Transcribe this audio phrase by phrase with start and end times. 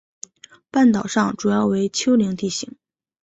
[0.71, 2.75] 半岛上主要为丘陵地形。